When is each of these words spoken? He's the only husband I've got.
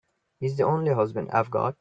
He's 0.39 0.57
the 0.57 0.63
only 0.63 0.93
husband 0.95 1.29
I've 1.31 1.51
got. 1.51 1.75